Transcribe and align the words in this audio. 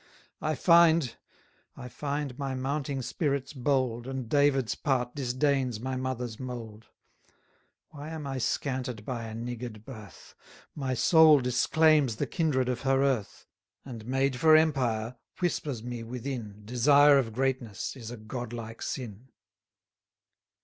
I 0.41 0.55
find, 0.55 1.15
I 1.77 1.87
find 1.87 2.35
my 2.39 2.55
mounting 2.55 3.03
spirits 3.03 3.53
bold, 3.53 4.07
And 4.07 4.27
David's 4.27 4.73
part 4.73 5.13
disdains 5.13 5.79
my 5.79 5.95
mother's 5.95 6.39
mould. 6.39 6.87
Why 7.89 8.09
am 8.09 8.25
I 8.25 8.39
scanted 8.39 9.05
by 9.05 9.25
a 9.25 9.35
niggard 9.35 9.85
birth? 9.85 10.33
My 10.73 10.95
soul 10.95 11.39
disclaims 11.39 12.15
the 12.15 12.25
kindred 12.25 12.67
of 12.67 12.81
her 12.81 13.03
earth; 13.03 13.45
370 13.83 13.89
And, 13.91 14.05
made 14.07 14.37
for 14.39 14.55
empire, 14.55 15.17
whispers 15.39 15.83
me 15.83 16.01
within, 16.01 16.63
Desire 16.65 17.19
of 17.19 17.31
greatness 17.31 17.95
is 17.95 18.09
a 18.09 18.17
god 18.17 18.53
like 18.53 18.81
sin. 18.81 19.27